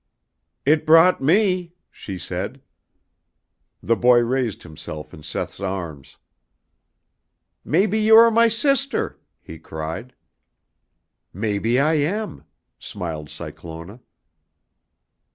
"It 0.65 0.83
brought 0.83 1.21
me," 1.21 1.73
she 1.91 2.17
said. 2.17 2.63
The 3.83 3.95
boy 3.95 4.17
raised 4.21 4.63
himself 4.63 5.13
in 5.13 5.21
Seth's 5.21 5.59
arms. 5.59 6.17
"Maybe 7.63 7.99
you 7.99 8.15
are 8.15 8.31
my 8.31 8.47
sister!" 8.47 9.19
he 9.43 9.59
cried. 9.59 10.15
"Maybe 11.31 11.79
I 11.79 11.93
am," 11.97 12.45
smiled 12.79 13.29
Cyclona. 13.29 13.99